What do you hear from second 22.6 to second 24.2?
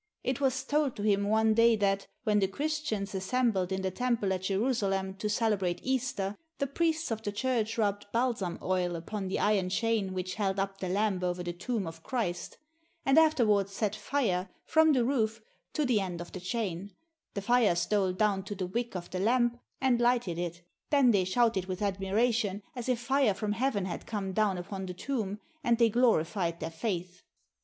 as if fire from heaven had